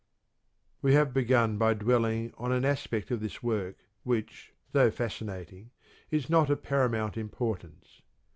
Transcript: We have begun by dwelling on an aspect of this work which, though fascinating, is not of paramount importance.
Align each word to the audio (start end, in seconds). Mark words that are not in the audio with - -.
We 0.81 0.95
have 0.95 1.13
begun 1.13 1.59
by 1.59 1.75
dwelling 1.75 2.33
on 2.35 2.51
an 2.51 2.65
aspect 2.65 3.11
of 3.11 3.19
this 3.19 3.43
work 3.43 3.77
which, 4.01 4.51
though 4.71 4.89
fascinating, 4.89 5.69
is 6.09 6.27
not 6.27 6.49
of 6.49 6.63
paramount 6.63 7.17
importance. 7.17 8.01